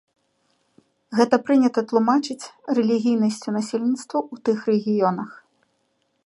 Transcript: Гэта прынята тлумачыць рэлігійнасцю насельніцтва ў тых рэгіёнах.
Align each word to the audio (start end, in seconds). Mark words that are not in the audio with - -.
Гэта 1.19 1.35
прынята 1.49 1.79
тлумачыць 1.91 2.45
рэлігійнасцю 2.79 3.49
насельніцтва 3.57 4.17
ў 4.31 4.45
тых 4.49 4.57
рэгіёнах. 4.73 5.31